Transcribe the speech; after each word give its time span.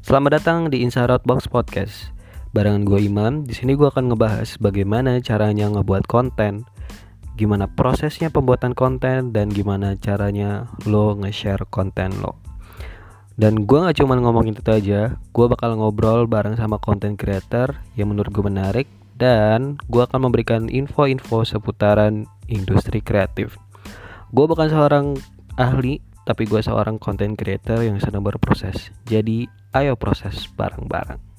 Selamat 0.00 0.40
datang 0.40 0.72
di 0.72 0.80
Inside 0.80 1.28
Box 1.28 1.44
Podcast. 1.44 2.16
Barengan 2.56 2.88
gue 2.88 3.04
Imam, 3.04 3.44
di 3.44 3.52
sini 3.52 3.76
gue 3.76 3.84
akan 3.84 4.08
ngebahas 4.08 4.56
bagaimana 4.56 5.20
caranya 5.20 5.68
ngebuat 5.68 6.08
konten, 6.08 6.64
gimana 7.36 7.68
prosesnya 7.68 8.32
pembuatan 8.32 8.72
konten, 8.72 9.36
dan 9.36 9.52
gimana 9.52 10.00
caranya 10.00 10.72
lo 10.88 11.12
nge-share 11.20 11.68
konten 11.68 12.16
lo. 12.16 12.40
Dan 13.36 13.68
gue 13.68 13.76
gak 13.76 14.00
cuma 14.00 14.16
ngomongin 14.16 14.56
itu 14.56 14.72
aja, 14.72 15.20
gue 15.20 15.46
bakal 15.52 15.76
ngobrol 15.76 16.24
bareng 16.24 16.56
sama 16.56 16.80
konten 16.80 17.20
creator 17.20 17.76
yang 17.92 18.08
menurut 18.08 18.32
gue 18.32 18.44
menarik, 18.48 18.88
dan 19.20 19.76
gue 19.92 20.00
akan 20.00 20.32
memberikan 20.32 20.72
info-info 20.72 21.44
seputaran 21.44 22.24
industri 22.48 23.04
kreatif. 23.04 23.60
Gue 24.32 24.48
bukan 24.48 24.72
seorang 24.72 25.20
ahli, 25.60 26.00
tapi 26.30 26.46
gue 26.46 26.62
seorang 26.62 27.02
content 27.02 27.34
creator 27.34 27.82
yang 27.82 27.98
sedang 27.98 28.22
berproses. 28.22 28.94
Jadi, 29.02 29.50
ayo 29.74 29.98
proses 29.98 30.46
bareng-bareng. 30.54 31.29